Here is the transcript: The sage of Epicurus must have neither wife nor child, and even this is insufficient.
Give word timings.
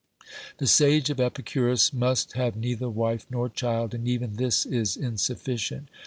The 0.57 0.65
sage 0.65 1.11
of 1.11 1.19
Epicurus 1.19 1.93
must 1.93 2.31
have 2.33 2.55
neither 2.55 2.89
wife 2.89 3.27
nor 3.29 3.49
child, 3.49 3.93
and 3.93 4.07
even 4.07 4.33
this 4.37 4.65
is 4.65 4.97
insufficient. 4.97 5.89